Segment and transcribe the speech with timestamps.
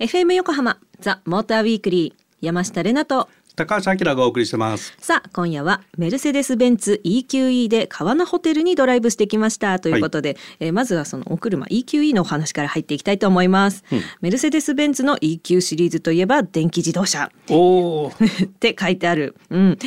[0.00, 4.92] FM 横浜ザ・モーターウィークリー山下れなと高橋明がお送りしてます。
[4.98, 9.78] さあ今夜はメルセデス・ベンツ EQE で川名ホテルにドライブしてきました。
[9.78, 17.30] ということで、はい、えー、まずはそのお車 EQE のお話から入っていきたいと思います、うん、メルセデス・ベンツの EQ シリーズといえば電気自動車。
[17.48, 18.12] お っ
[18.58, 19.36] て書いてある。
[19.50, 19.78] うん。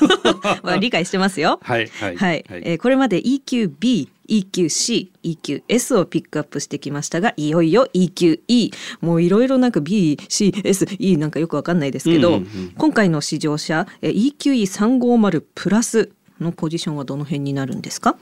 [0.64, 1.60] まあ理解してますよ。
[1.62, 8.72] はいはい、はい、はい、えー、これまで EQB EQC、EQS をピックアップしてきましたが、いよいよ EQE。
[9.00, 18.16] もういろいろなんか B、C、S、E なんかよくわかんないですけど、うんうんうん、今回の試乗車、EQE350 プラスのポジションはどの辺になるんですか？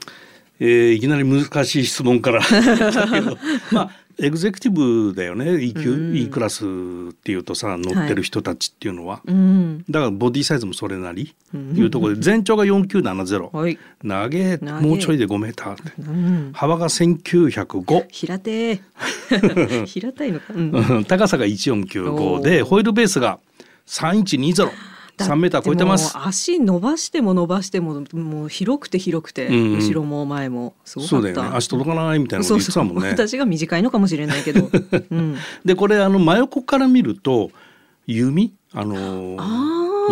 [0.61, 2.41] えー、いきなり難しい質問から
[3.71, 3.91] まあ
[4.21, 16.11] エグゼクティブだよね E 級、うん、E クラスっていうとさ乗ってる人たちっていうのは、はい、だからボディサイズもそれなり、うん、いうところで全長が4970、はい、長えもうちょいで5メーター、う
[16.49, 18.81] ん、幅が1905平手。
[19.85, 20.53] 平たいのか、
[21.07, 23.39] 高さが1495でホイールベースが
[23.87, 24.69] 3120
[25.25, 26.17] 3メーター超えてます。
[26.17, 31.49] 足伸ばしても伸ばしてももう広くて広くて、うん、後ろも前もすごそうだよね。
[31.53, 33.09] 足届かないみたいなこと言ってたもんね。
[33.09, 34.69] 私が短いのかもしれないけど、
[35.11, 37.51] うん、でこれあの真横から見ると
[38.05, 38.53] 弓？
[38.71, 39.37] あの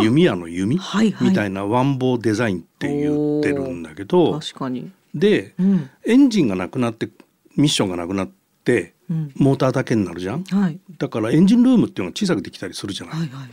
[0.01, 4.91] 弓矢の弓、はいはい、みたいなワンボーデザインって言ってるんだけど確かに。
[5.13, 7.09] で、うん、エンジンがなくなって
[7.55, 8.29] ミッションがなくなっ
[8.63, 8.93] て
[9.35, 13.19] モーターだけになるじゃん、はい、だからエンジンルームっていうのが小さくできたりするじゃない？
[13.19, 13.49] はいはいはい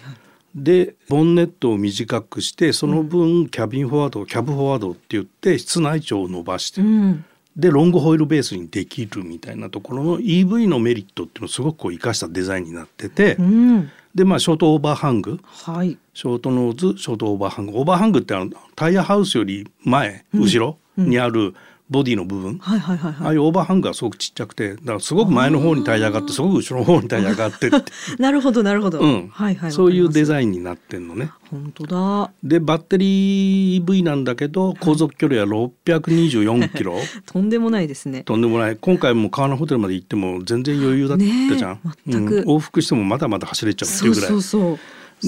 [0.55, 7.24] でボンネットを短くしてその分キャビンフォワード、うん、キャブフォワードって言って室内長を伸ばして、うん、
[7.56, 17.78] でロングホイールベースにできるみたいなところの EV のメリットっていうのをすごくこう生かしたデザインになってて、うん、でまあショートオーバーハング、はい、ショートノーズショートオーバーハング。
[17.78, 21.55] オーバーハングってあのタイヤハウスより前後ろにある、
[21.90, 27.68] ボディの部分、はいはいはいはい、ああいうオーバーハングがすごくちっちゃくてだからすごく前の方にタイヤがあってすごく後ろの方にタイヤがあって
[28.18, 29.28] なるほどなるほど、うん。
[29.28, 31.30] はいはい、そういうデザインになってんのね。
[31.50, 32.33] 本当だ。
[32.42, 36.96] でバッテリー EV なんだけど航続距離は624キロ。
[37.27, 38.22] とんでもないですね。
[38.22, 38.78] とんでもない。
[38.80, 44.30] 今回も川のホテルまで行っても全然余裕だったじゃん、全く、うん、往復してもまだまだ走れちゃうっていうぐらい。
[44.30, 44.78] そうそうそう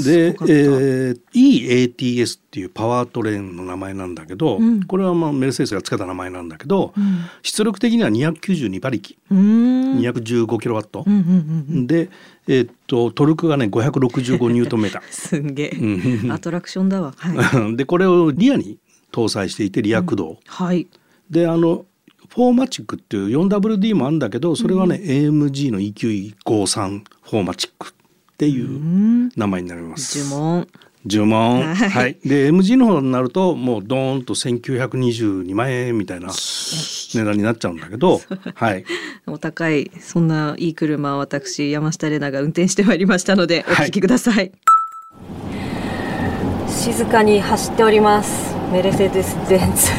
[0.05, 9.17] で、えー、EATS っていうパワートレーンの名前なんだけど、うん、これはまあメルセデスがつけた名前なんだけど、うん、出力的には292馬力。
[9.31, 12.11] 215キロワット、うんうんうん、で、
[12.47, 15.03] えー、っとトルクがね565ニュートンメーター。
[15.11, 16.31] すんげえ。
[16.31, 18.79] アトラクションだわ、はい、 でこれをリアに
[19.13, 20.87] 搭載していてリア駆動、はい、
[21.31, 21.87] であの
[22.29, 27.95] フォーマチックっていう 4WD もあるんだけどそれはね、AMG の EQ53 フォーマチック
[28.37, 30.19] っていう名前になります。
[30.19, 30.69] 呪文。
[31.07, 31.75] 呪文。
[31.75, 38.21] はい、で MG の方になるともうドーンと1922万円みたいな 値段になっちゃうんだけど
[38.55, 38.85] はい。
[39.27, 39.91] お高い。
[40.01, 44.53] そんないい車私山下玲奈が運転してまいりましたのでお聞きください、はい、
[46.71, 48.55] 静かに走っております。
[48.71, 49.91] メルセデス・ベンツ。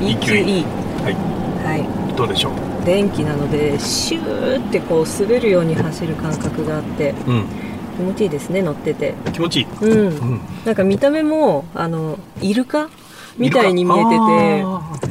[0.00, 0.64] EQE
[1.02, 2.84] はい、はい、どうでしょう？
[2.84, 7.46] 電気なのでシューってこう滑るように走る感覚があって、うん、
[7.96, 9.14] 気持ちいいですね乗ってて。
[9.32, 12.90] 気持ちいい、うん、うん、なんか見た目もあのイルカ
[13.38, 14.10] みたいに見えて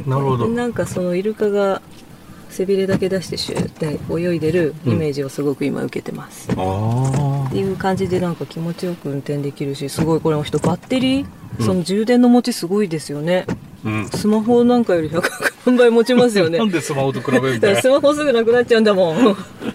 [0.04, 0.48] てなるほど。
[0.48, 1.82] なんかそのイルカが
[2.48, 11.26] 背びれだけ出してシューって泳いでるイメージをすごく今受けてます、うん、っていう感じでなんか気持ちよく運転できるしすごいこれも人バッテリー、
[11.58, 13.44] その充電の持ちすごいですよね、
[13.84, 15.20] うん、スマホなんかより100
[15.76, 16.58] 倍持ちますよね。
[16.58, 19.16] なんでスマホと比べるんだスマホすぐなくなっちゃうんだもん。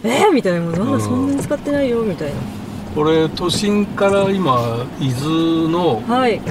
[0.03, 0.59] えー、みたいな。
[0.59, 0.91] なん。
[0.91, 2.35] だそんなに使ってないよみたいな。
[2.95, 6.41] これ都心から今伊豆の、はい。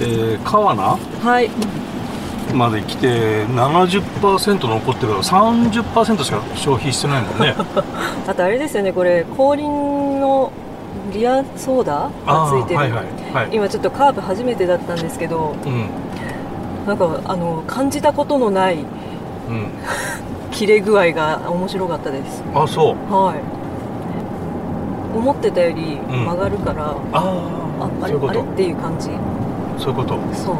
[0.00, 1.50] えー、川名はい。
[2.54, 7.54] まで来て70%残ってるから30%しか消費してないもんね。
[8.26, 10.50] あとあれですよねこれ後輪の
[11.12, 15.88] リアソーダがついてる、はいはいはい、今ちょっとカーブ初めてだったんですけど、うん、
[16.88, 18.86] なんかあの感じたことのない、うん、
[20.50, 22.42] 切れ具合が面白かったです。
[22.54, 23.12] あそう。
[23.12, 23.58] はい。
[25.16, 27.20] 思ってたより曲がるから、うん、あ
[27.80, 29.10] ああれあれっていう感じ。
[29.78, 30.18] そういうこと。
[30.32, 30.56] そう。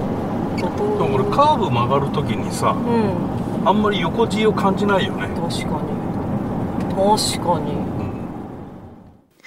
[0.58, 5.28] でも俺カーブ曲がるときにさ、うん、あんまり横 G を感じないよね。
[5.28, 5.98] 確かに。
[6.94, 7.72] 確かに、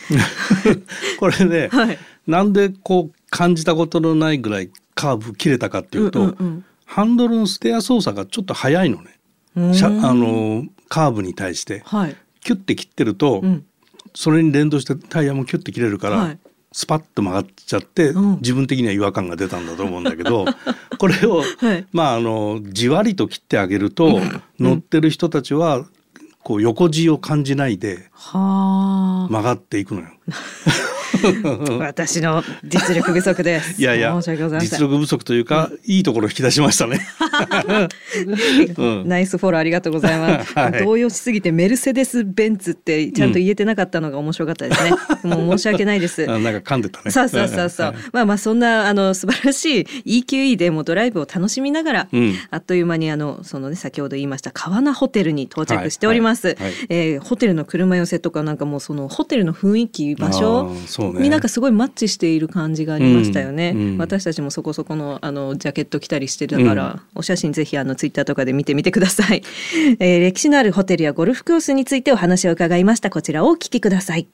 [1.19, 9.17] これね、はい、なんでこう感じたことのないぐらいカーブ切れたかっていうと、うんうんうん、ハンドルのステア操作がちょっと速いのね。
[9.55, 13.65] あのカーブに対して、はい、キュッて切ってると、うん、
[14.13, 16.39] それに連動してタイヤもキュッて切れるから、はい、
[16.73, 20.45] スパッと曲がっちゃって、うん、自分的には違和感が出たんだと思うんだけど
[20.99, 24.19] これを、はい、まああのじわりと切ってあげると、
[24.59, 25.85] 乗ってる人たちは
[26.43, 30.07] こう横地を感じないで曲がっていくのよ。
[31.79, 33.81] 私の実力不足です。
[33.81, 37.01] いやいや、実力不足というか、うん、いいところ引き出しましたね。
[38.77, 40.53] うん、ナイスフォローありがとうございます。
[40.57, 44.91] はい、動揺しすぎてメルセデスベンツってちゃんと言えてなかったのが面白かったですね。
[45.23, 46.25] うん、もう申し訳ないです。
[46.25, 47.11] なんか噛んでたね。
[47.11, 47.95] そうそうそうそう。
[48.13, 52.07] まあまあそんなあの素晴らしい EQE でもドライブを楽しみながら、
[52.49, 56.29] あっという間にあのそのね先ほど言いました川名ホテルに到着しております。
[56.29, 56.31] はいはい、
[56.89, 69.44] えー、ホテルの車寄せとかなんかもうそのホテルの雰囲気場所になんかすごいマッチしている感じがありましたよね、うんうん、私たちもそこそこのあのジャケット着たりしてたから、うん、お写真ぜひあのツイッターとかで見てみてください、
[70.00, 73.10] えー、歴史のあるホテルやゴルフコースについてお話を伺いました。
[73.10, 74.28] こちらをお聞きください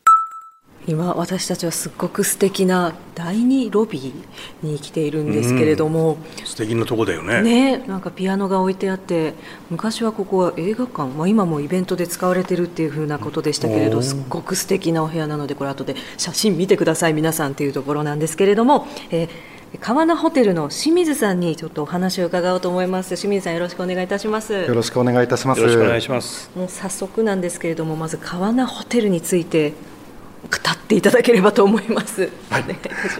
[0.87, 7.41] 今私たちはすっごく素敵な第二ロビーに来ているんですけれども、うん、素敵なとこだよね。
[7.41, 9.33] ねなんかピアノが置いてあって
[9.69, 23.15] 昔はここは映画館、まあ、今もイベントで使われてるっていうふうなことでしたけれどすっごく素敵なお部屋なのでこれ後で写真見てください皆さんっていうところなんですけれども、えー川名ホテルの清水さんにちょっとお話を伺おうと思います。
[23.15, 24.53] 清水さんよろしくお願いいたします。
[24.53, 25.59] よろしくお願いいたします。
[25.59, 26.49] よろしくお願いします。
[26.55, 29.73] もう早速なんですけれどもまず川名ホテルについて
[30.43, 32.29] 語っていただければと思います。
[32.49, 32.63] はい、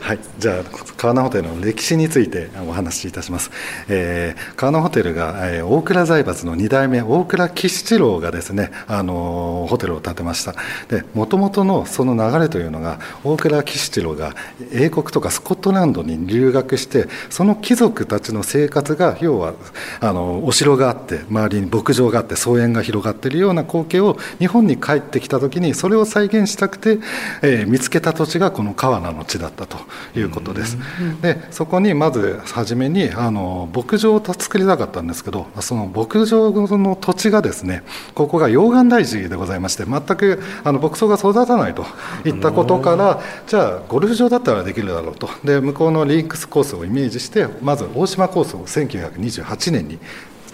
[0.02, 0.64] はい、じゃあ
[0.96, 3.52] 川名ホテルの歴史についてお話しいたします。
[3.90, 10.56] えー、川名ホテルが、えー、大倉財閥の2代目大倉吉七郎がですね、あのー、ホテルを建てました。
[10.88, 14.34] で、もともとのその流れというのが大倉吉七郎が
[14.72, 19.54] 英国とかスコットランドに留学して、その貴族たちの生活が要は
[20.00, 27.00] あのお城があって周りに牧場があって草原が広がっているような光景を日本に帰ってきた時にそれを再現したくて
[27.42, 29.78] えー、見つけた土地がこの川名の地だったと
[30.16, 30.78] いうことです。
[31.22, 37.84] でそこにまず初めにあの牧場を作りたかったんですけどその牧場の土地がですね
[38.14, 41.86] ここが溶岩大地でございまして全くあの牧草が育たないと
[42.26, 50.00] いったことからじゃあゴルフ場だったらできるだろうとで向こうのリンクスコースをイメージしてまず大島コースを1928年に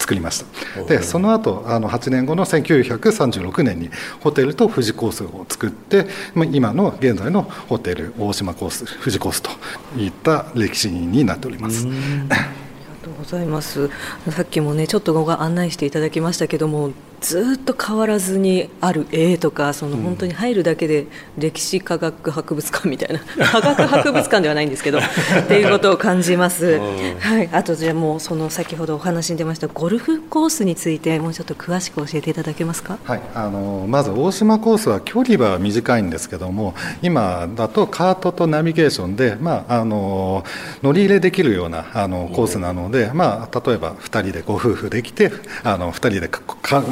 [0.04, 0.44] 作りまし
[0.76, 0.84] た。
[0.84, 3.90] でその後あの8年後の1936年に
[4.20, 6.08] ホテルと富士コースを作って
[6.52, 9.50] 今の現在のホテル大島コース富士コースと
[9.98, 11.86] いった歴史になっております。
[11.86, 13.90] とう ございます。
[14.30, 16.92] さっきもねちょっとご案内していただきましたけども
[17.24, 26.80] ずっと変わらずにある絵とかその本当に入るだけで歴史科学博物館みたいな科学博物館ではないんですけど っていうことを感じます、
[27.20, 40.44] はい、あとじゃあもうその先ほどお話に出ましたゴルフコースについてもうちょっと詳しく教えていただけますか、はい、あのまず大島コースは距離は短いんですけども今だとカートとナビゲーションで、まあ、あの
[40.84, 45.32] 乗り入れできるようなあのコースなので、まあ、例えば2人でご夫婦できて
[45.64, 46.42] あの2人でか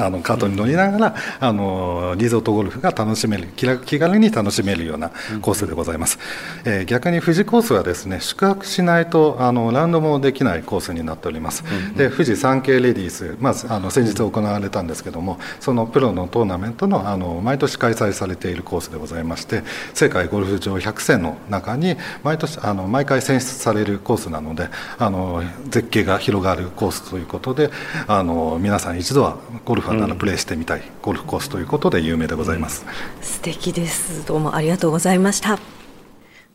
[0.05, 6.19] あのカートに乗りながらあのリゾートゴルフが楽しめる気軽に楽しめるようなコースでございます、
[6.65, 11.63] えー、逆に富士コースはですね宿泊しないとあのラウンドもできないコースになっております、
[11.95, 19.63] で富士山系レディース、まずあの先日行われたんですけどもそのプロのトーナメントのあの毎年開催されているコースでございまして
[19.93, 27.69] 世界ゴルフ場100選の中に毎年あの毎回選出されるコースなのであの絶景が広がるコースということで
[28.07, 32.85] あの皆さん一度はゴルファーならプレーしてみたいゴルフコースということで有名でございます、
[33.21, 34.25] 素敵です。
[34.25, 35.80] どうもありがとうございました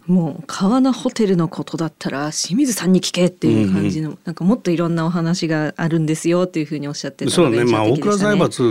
[0.06, 7.64] もう川名ホテルのことだったら清水さんに聞けっていう感じの、うんうん、なんかもっといろんなお話があるんですよっていうふうにおっしゃってたそうね。
[7.64, 8.62] まあ大倉財閥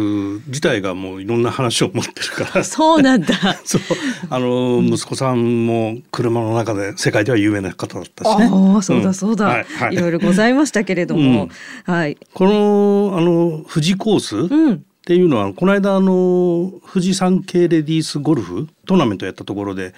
[0.48, 2.64] 自体がもういろんな話を持ってるから。
[2.64, 3.36] そうなんだ。
[3.66, 3.82] そう。
[4.30, 8.50] あの息子さんも車の中で世界では有名な方だったしね。
[8.52, 11.50] ああそうだそうだ、うんはいはい、いろいろございましたけれども、
[11.88, 12.18] うん、はい。
[12.34, 14.74] このあの富士コース、うん。
[14.74, 19.94] っていうのはこの間あの富士山系レディースゴルフトーナメントやったところで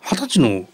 [0.00, 0.68] 二十、はい、歳の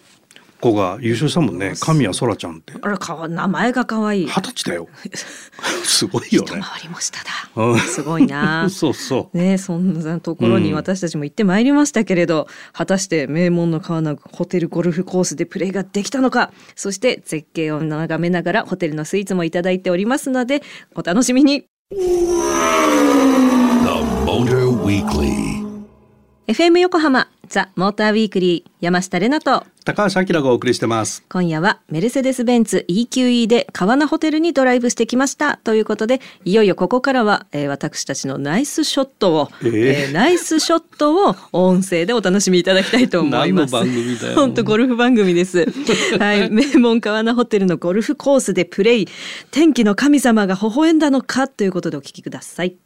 [0.61, 1.75] 子が優勝したもんね。
[1.78, 2.75] 神谷そらちゃんって。
[2.80, 4.88] あらか名前が可愛い二十歳だよ。
[5.85, 6.49] すごいよね。
[6.49, 7.78] 一回りも下だ。
[7.78, 8.68] すごいな。
[8.71, 9.37] そうそう。
[9.37, 20.62] ねそんなところに私たちも行ってまいりましたけれど、うん、果たして名門の川名ホテルゴルフコースでプレーができたのかそして絶景を眺めながらホテルのスイーツもいただいておりますので
[20.95, 21.66] お楽しみに。
[26.49, 29.65] FM 横浜ザ・モーターウィークリー山下れなと。
[29.85, 31.25] 高橋明がお送りしてます。
[31.29, 35.59] 今夜はメルセデス・ベンツ EQE で川名ホテルにドライブしてきました。
[35.59, 43.76] ということでいよいよここからは、えー、私たちのナイスショットを、えー、えー、ナイスショットを音声でお楽しみいただきたいと思います。
[44.35, 45.67] 本当ゴルフ番組です。
[46.19, 49.09] はい名門川名ホテルのゴルフコースでプレイ。
[49.50, 52.76] 天気の神様が微笑んだのかということでお聞きください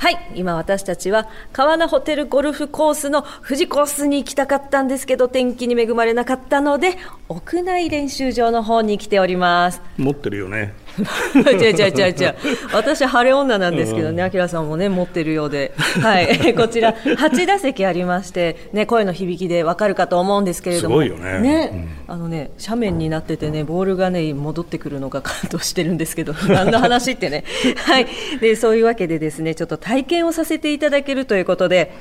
[0.00, 6.96] はい今私たちは川名ホテルゴルフコースの富士コースに行きたかったんですけど天気に恵まれなかったので
[7.28, 9.82] 屋内練習場の方に来ております。
[9.98, 10.72] 持ってるよね。
[11.34, 12.34] 違う違う違う違う。
[12.72, 21.08] 私晴れ女なんですけどね、あきらさんもね持ってるようで、はい、 こちら8打席ありましてね声の響きでわかるかと思うんですけれども、ね、
[21.40, 27.44] ね、うん、あのね斜面になっててねボールがね戻ってくるのが感動してるんですけど 何の話ってね、
[27.76, 28.06] はい、
[28.40, 31.92] でそういうわけでですねちょっと体験をさせていただけるということで。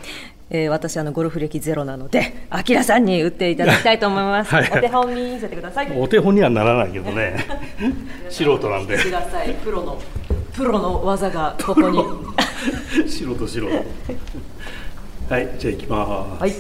[0.51, 4.53] えー、私あのゴルフ歴ゼロなので、あきらさんに打っていただきたいと思います。
[4.53, 5.91] はい、お手本見せてください。
[5.99, 7.45] お手本にはならないけどね。
[8.29, 8.97] 素人なんで。
[8.97, 9.53] ください。
[9.63, 10.01] プロの
[10.53, 12.03] プロの技がここに。
[13.07, 13.67] 素人素人。
[15.29, 16.41] はい、じゃあ行きます。
[16.41, 16.53] はい。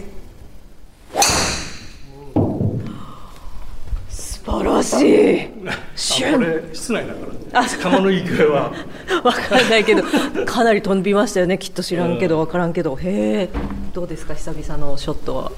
[4.09, 5.47] 素晴らしい。
[6.33, 7.19] これ室内だか
[7.53, 7.61] ら。
[7.61, 8.73] あ、釜のいい具合は。
[9.23, 10.03] わかんないけど、
[10.45, 11.57] かなり飛びましたよね。
[11.57, 13.01] きっと知らんけど、わからんけど、へ
[13.43, 13.49] え。
[13.93, 15.51] どうですか、久々のショットは？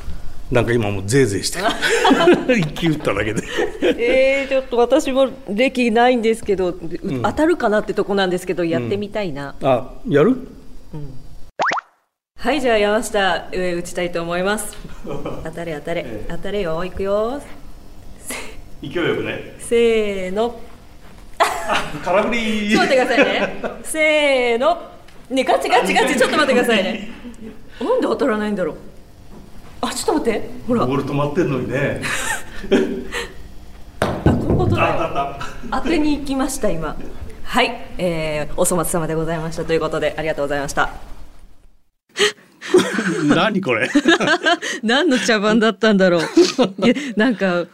[0.51, 1.59] なんか今もぜいぜいして
[2.59, 3.41] 一気打っただけで。
[3.81, 10.31] えー、ちょっと私も歴ないんですけど、うん、当たるかなってとこなんですけどやってみたいな、うん、あやる、
[10.93, 11.13] うん、
[12.37, 14.75] はいじゃあ山下上打ちたいと思います。
[15.05, 16.83] 当たれ当たれ、えー、当たれよ。
[16.83, 17.41] いくよ
[18.81, 19.55] 勢いよくね。
[19.59, 20.59] せーの。
[22.03, 22.69] 空振り。
[22.69, 23.61] ちょっと待ってくださいね。
[23.83, 24.91] せーの。
[25.29, 27.09] ねガチガチガチちょっと待ってくださいね。
[27.79, 28.75] なんで当たらないんだろう。
[29.81, 30.49] あちょっと待って。
[30.67, 30.85] ほら。
[30.85, 32.01] ボール止まってんのにね。
[34.01, 34.87] あこういうことだ。
[34.87, 35.37] よ
[35.71, 36.95] 当てに行きました今。
[37.43, 39.63] はい、えー、お粗末様でございました。
[39.63, 40.89] ということでありがとうございました。
[43.27, 43.89] 何これ。
[44.83, 46.21] 何の茶番だったんだろう。
[46.85, 47.65] いやなんか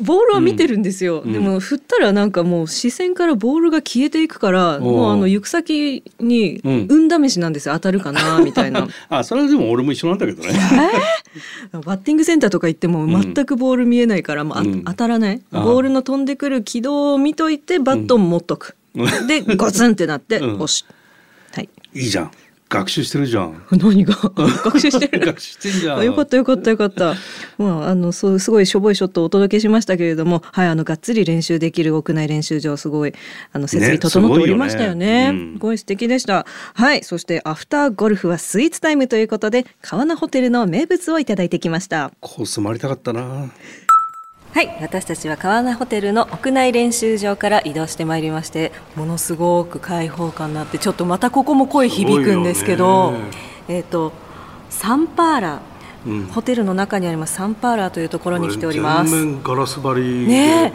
[0.00, 8.40] ボールは見てるんですよ、うん、でも振ったらなんかもう視線からボールが消えていくからもうあの行く先に運試しなんですよ、当たるかな？
[8.44, 8.88] みたいな。
[9.08, 10.50] あそれはでも俺も一緒なんだけどね、
[11.72, 15.40] えー、バッティングセンターとか行っても全くボール見えないから、まあ、当たらない。
[15.50, 18.76] ボールの飛んでくる軌道を見といてバットン持っとく、
[19.26, 20.84] でゴツンってなって、よし。
[21.52, 21.68] はい。
[21.94, 22.30] いいじゃん
[22.68, 23.62] 学習してるじゃん。
[23.70, 24.14] 何が？
[24.64, 25.24] 学習してる？
[25.24, 26.04] 学習してんじゃん。
[26.04, 27.14] よかったよかったよかった。
[27.58, 33.14] まああのそうすごいしょぼいショットをお届けしましたけれども、はいあのがっつり練習できる屋内練習場すごい
[33.52, 34.96] あの設備整っておりましたよね。
[34.96, 36.46] ねすごい、ねうん、すごい素敵でした。
[36.74, 42.10] はいそしてアフターゴルフはスイーツタイムということで川名ホテルの名物をいただいてきました。
[42.20, 43.50] コース回りたかったな。
[44.56, 53.12] はい私たちは川名ホテルの屋内練習場から移動してまいりましてものすごく開放感があってちょっとまたここも声響くんですけど
[53.68, 54.14] えっ、ー、と
[54.70, 55.60] サンパーラ
[56.06, 59.10] うん、ホテルの中にありますサンパーラーというところに来ております。
[59.10, 60.72] 全面ガラス張りね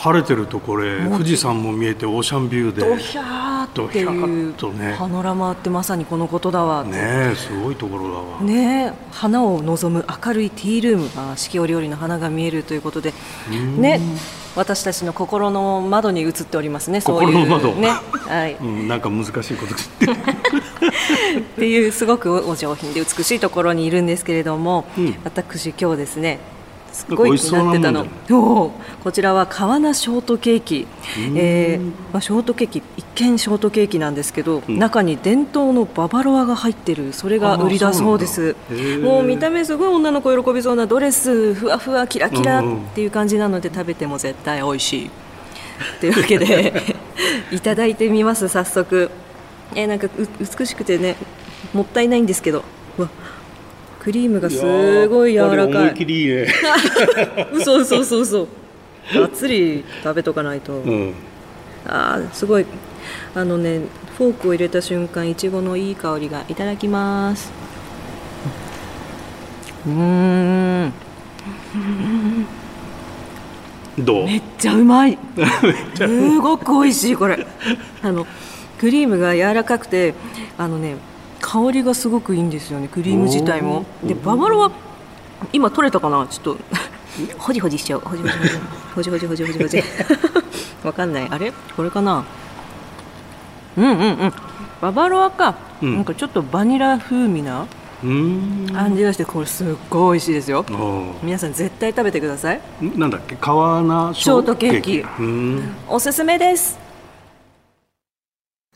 [0.00, 2.80] 晴れてるとこれ富士山も見えてオーシャンビューで。
[2.80, 6.84] ドヒャーっていうね、パノラマってまさにこのことだわ。
[6.84, 8.40] ねすごいところだわ。
[8.40, 13.12] ね花を望む明るいティールームあ四季折々の花が見えるということで。
[13.50, 14.00] ね
[14.56, 17.46] 私たちの心の窓に映っておりますねそういう。
[17.46, 17.72] 窓。
[17.72, 17.90] ね
[18.26, 19.76] はい、 うん、なんか難しいことっ
[21.56, 26.38] ていうすごくお上品で美しいところにいるんですけれども、うん、私今日ですね
[26.92, 28.06] すごい気になってたの。
[29.02, 30.86] こちらは川名ショートケーキ、
[31.36, 37.12] えーまあ、ショートケーキ一見ショートケーキなんですけど、うん、中に伝統のババロアが入ってる。
[37.12, 38.56] それが売りだそうです。
[39.02, 41.54] もう見た目すごい女の子喜びそうなドレス。
[41.54, 42.62] ふわふわキラキラっ
[42.94, 45.10] ていう感じなので食べても絶対美味しい。
[46.00, 46.74] というわけで
[47.50, 49.10] いただいてみます早速。
[49.74, 50.08] えー、なんか
[50.40, 51.16] 美しくてね
[51.72, 52.58] もったいないんですけど。
[52.58, 52.64] わ
[54.00, 55.94] クリームがすごい柔らかい。
[55.96, 56.46] いいね、
[57.52, 58.48] 嘘嘘嘘嘘。
[59.14, 60.72] がっつり食べとかないと。
[60.72, 61.14] うん、
[61.86, 62.66] ああすごい
[63.34, 63.80] あのね
[64.16, 67.52] フォークを入れた瞬間いちごのいい香りがいただきます。
[69.86, 70.92] うん
[73.98, 74.26] どう？
[74.26, 75.18] めっちゃうまい
[75.96, 77.46] すごく美味しいこれ
[78.02, 78.26] あの
[78.78, 80.14] クリームが柔らかくて
[80.58, 80.96] あのね
[81.40, 83.84] 香りがすごくいいんですよねクリーム自体も。
[84.04, 84.70] でババロア
[85.52, 86.26] 今取れたかな？
[86.28, 86.58] ちょっと
[87.38, 88.00] ほじほじしちゃう。
[88.00, 88.28] ほじほ
[89.02, 89.82] じほじほじほじほじ
[90.84, 91.28] わかんない。
[91.30, 91.52] あれ？
[91.76, 92.24] これかな？
[93.76, 94.32] うんうんうん。
[94.80, 97.66] ババロアか、うん、なんかちょっとバニラ風味な
[98.02, 100.64] 感じがしてこれすっごい美味しいですよ。
[101.22, 102.60] 皆さん絶対食べてください。
[102.96, 103.36] なんだっけ？
[103.36, 105.04] 川なショートケーキ。
[105.86, 106.78] おすすめです。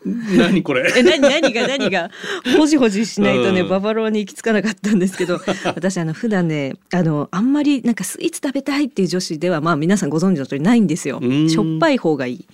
[0.37, 0.93] 何これ？
[0.97, 2.11] え何何が何が？
[2.59, 5.41] ほじほじしないとね、うん、ババロアに行き着かなかったんですけど
[5.75, 11.21] 私あの普段ねあのあんまりなんかスイーツ食べたいっていう女子ではまあ皆さんご存知の通りないんですよ。
[11.49, 12.47] しょっぱい方がいい。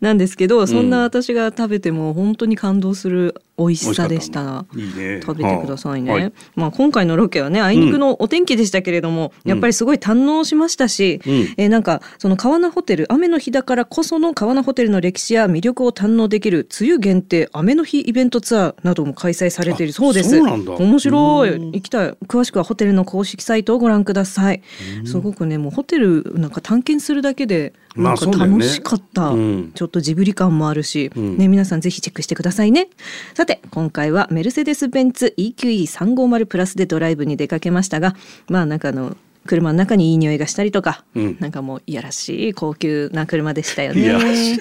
[0.00, 4.64] なんですけどそんな私が食べても本当に感動する美味しさでした。
[4.74, 24.62] いい、ね、食べてくださいね、はい、まあ今回のロケはねあいにくのお天気でしたけれども、うん、やっぱりすごい堪能しましたし、うん、えー、なんかその川名ホテル雨の日だからこその川名ホテルの歴史や魅力を堪能できる梅雨限定雨の日イベントツアーなども開催されているそうです面白い行きたい詳しくはホテルの公式サイトをご覧ください。
[25.04, 29.38] すごくねもうホテルなんか探検するだけでなんか楽しかった、ねう
[29.68, 32.88] ん、ちょっとジブリ感もあるし、うん、ね皆さんぜひチェックしてくださいね。
[33.34, 38.14] さて今回はメルセデス・ベンツ EQE350 プラスでドライブに出かけましたが
[38.48, 39.16] まあなんかあの
[39.46, 44.58] 車の中にいい匂いがしたりとか、うん、なんかもういやらしい高級な車でしたよね。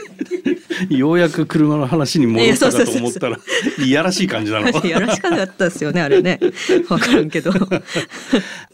[0.90, 3.40] ようやく車の話に戻ったかと思ったら
[3.84, 4.60] いやらしい感じな。
[4.60, 4.70] の。
[4.84, 6.40] いやらしかったですよねあれね。
[6.90, 7.52] わからんけど。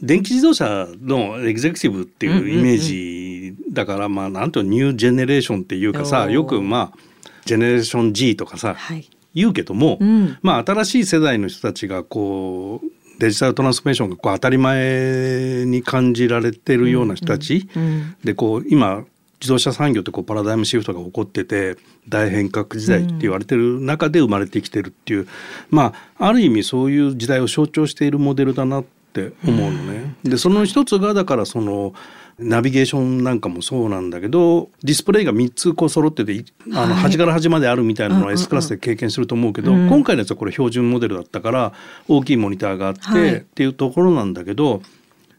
[0.01, 6.97] 電気自動車のエグゼクティブっていうイメージだから、まあなんとニュージェネレーションっていうかさよくまあ
[7.45, 12.87] ジェネレーション G とかさ、はい、言うけども、うん、まあ新しい世代の人たちがこう
[13.19, 19.03] デジタルトランスフォーメーションがこう当たり前に感じられてるような人たち、うんうん、でこう今
[19.39, 21.77] 自動車産業ってこうパラダイムシフトが起こってて
[22.07, 25.27] 大変革時代って言われてる中で生まれてきてるっていう、うん、
[25.69, 30.15] まあある意味そういう時代を象徴しているモデルだなって思うのね。
[30.23, 31.93] でその一つがだからその
[32.37, 41.73] ナビゲーションなんかもそうなんだけどディスプレイが3つこう揃っててあの端から端まであるみたいなのは S クラスで経験すると思うけど、今回のやつはこれ標準モデルだったから
[42.07, 44.81] 大きいモニターがあって、っていうところなんだけど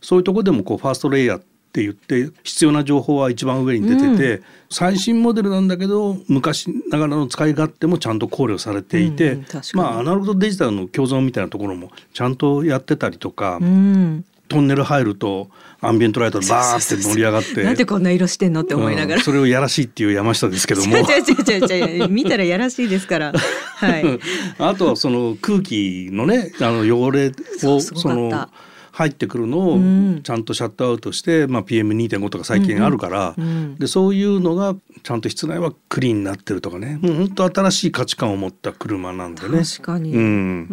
[0.02, 15.48] そういうとこでもこうファーストレイヤーって言って必要な情報は一番上に出てて、うん、最新モデルなんだけど昔ながらの使い勝手もちゃんと考慮されていて、うん、まあアナログとデジタルの共存みたいなところもちゃんとやってたりとか、うん、トンネル入ると
[15.80, 20.96] アンビエントライトでバーって盛り上がってなんでこんな色してんのって思いながら、うん、それをやらしいっていう山下ですけども。
[22.10, 23.32] 見たらやらしいですから。
[23.76, 24.20] はい。
[24.58, 28.48] あとはその空気のねあの汚れをその
[28.92, 29.78] 入ってくるのを
[30.22, 33.34] ちゃんとシャットアウトして、まあ、PM2.5 とか最近あるから、
[33.78, 36.98] でそういうのがちゃんと室内はクリーンになってるとかね。
[37.00, 39.62] もう本当新しい価値観を持った車なんでね。
[39.64, 40.68] 確かに、うん、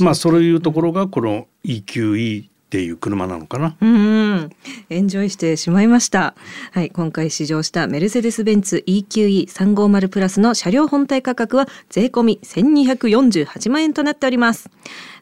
[0.00, 3.74] まあそういうところがこの EQE っていう車なのかな。
[3.80, 4.50] うん、
[4.90, 6.34] エンジョイしてしまいました。
[6.72, 14.68] はい、今回試乗したメルセデス・ベンツ EQE350 プラスの車両本体価格は税込み1248万円となっております。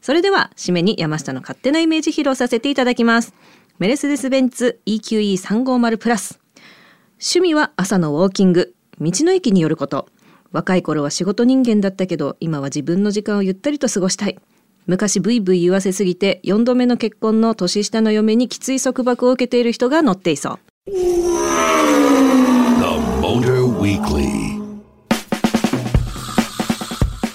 [0.03, 3.35] それでは締めに山下の勝手なイメージ披露させていただきます。
[3.79, 6.41] メルセデス・ベンツ EQE350 プラス。
[7.21, 10.09] 趣味は朝のウォーキング、道の駅によること。
[10.51, 14.37] 若い頃は仕事人間だったけど、今は自分の時間をゆったりと過ごしたい。
[14.87, 20.59] 昔ブイブイ言わせすぎて4度目の結婚の年下の嫁にきつい束縛を受けている人が乗っていそう。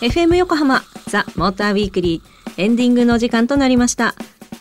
[0.01, 4.13] FM 横浜ザ・モーターウィークリーエンディングの時間となりました。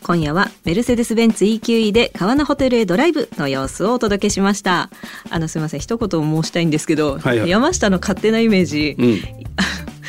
[0.02, 4.88] 今夜はメルセデス・ベンツ EQE で川名ホテルへドライブの様子をお届けしました。
[5.28, 5.80] あのすみません。
[5.80, 6.08] 一言
[6.42, 9.20] 申したいんですけど、はいはい、山下の勝手なイメージ、うん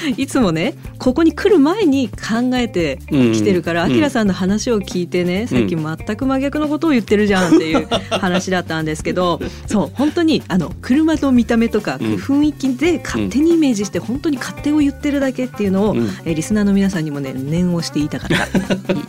[0.18, 18.36] いつもねここに来る前に考えてきてるから、あきらさんの話を聞いてね、さっき全く真逆のことを言ってるじゃんっていう 話だったんですけど、そう本当にあの車の見た目とか雰囲気で勝手にイメージして本当に勝手を言ってるだけっていうのを、えリスナーの皆さんにもね念をして言いたかった。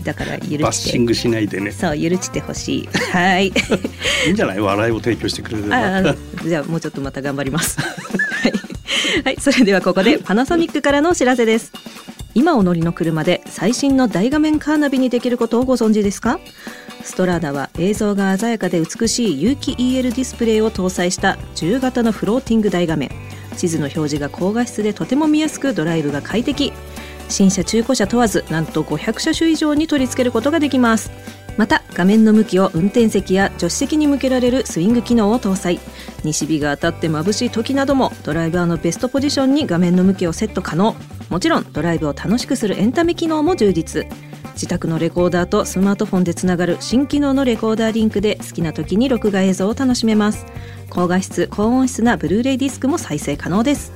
[0.04, 0.58] だから 許して。
[0.58, 1.72] バッシングしないでね。
[1.72, 2.88] そう許してほしい。
[3.12, 3.48] はい。
[3.48, 3.52] い
[4.28, 4.60] いんじゃない？
[4.60, 7.78] 笑いを提供してくれるじゃあもうちょっとまた頑張ります。
[7.80, 8.69] はい
[9.24, 11.72] はいそれではここでパナソニックからのお知らせです。
[12.34, 16.38] 今お乗りの車で最新の大画面カーナビにできることをご存知ですか？
[17.02, 23.10] ストラーダは映像が鮮やかで美しい有機 EL ディスプレイを搭載した10型のフローティング大画面。
[23.56, 26.72] 地図の表示が高画質でとても見やすくドライブが快適。
[27.28, 31.10] 新車中古車問わずなんと500車種以上に取り付けることができます。
[31.56, 35.80] また画面の向きを運転席や助手席に向けられるスイング機能を搭載。
[36.24, 40.94] 西日が当たって眩しい時などもドライバーのベストポジションに画面の向きをセット可能。
[41.28, 44.06] もちろんドライブを楽しくするエンタメ機能も充実。
[44.54, 50.46] 自宅のレコーダーとスマートフォンでつながる新機能のレコーダーリンクで好きな時に録画映像を楽しめます。
[50.90, 53.92] 高画質高音質なブルーレイディスクも再生可能です。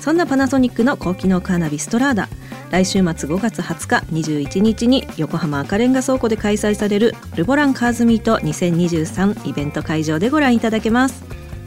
[0.00, 2.28] そんなパナソニックの高機能カーナビストラーダ。
[2.74, 11.24] 来週末5月20日21日に横浜赤レンガ倉庫で開催されるルボランカーズミート2023イベント会場でご覧いただけます。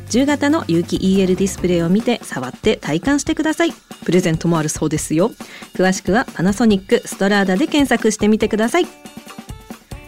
[0.10, 3.72] 10型の有機 EL ディスプレイを見て触って体感してください。
[4.04, 5.32] プレゼントもあるそうですよ。
[5.76, 8.86] 詳しくはパナソニックストラーダで検索してみてください。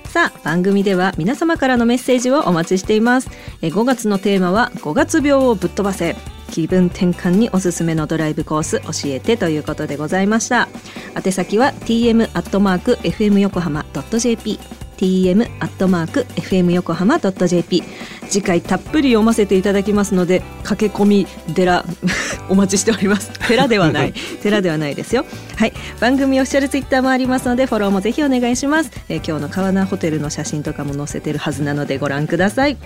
[0.04, 3.30] さあ番組では皆様からのメッセージをお待ちしています。
[3.62, 6.18] え5月のテーマは5月病をぶっ飛ばせ。
[6.50, 10.68] 気分転換におすすめのドライブコース教えてということでございました。
[11.16, 14.60] 宛先は tm アットマーク fm 横浜 .jp
[14.98, 17.84] tm アットマーク fm 横浜 .jp
[18.30, 21.86] 次回たっぷり読ませていただきますので駆け込み寺
[22.50, 23.32] お待ちしております。
[23.48, 24.14] 寺ではない。
[24.44, 25.26] 寺ではないですよ。
[25.56, 25.74] はい。
[26.00, 32.78] 番組オフィシャルツイッターもありますのでフォローもぜひお願いします、えー、今日の川名ホテルの写真とかも載せてるはずなのでご覧ください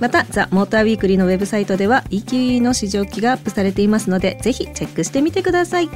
[0.00, 5.88] またザ・モーターウィークリーのウェブサイトでは EQE の試乗機がアップされていますのでぜひチェックしてみてください。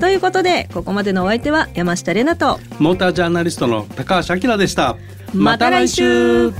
[0.00, 4.96] ということでここまでのお相手は山下玲奈とモータージャーナリストの高橋明でした。
[5.32, 6.52] また来週